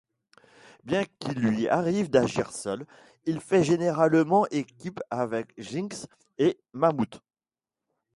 Bien 0.83 1.03
qu'il 1.19 1.37
lui 1.37 1.67
arrive 1.67 2.09
d'agir 2.09 2.51
seul, 2.53 2.87
il 3.25 3.39
fait 3.39 3.63
généralement 3.63 4.47
équipe 4.47 4.99
avec 5.11 5.49
Jinx 5.59 6.07
et 6.39 6.57
Mammouth. 6.73 7.21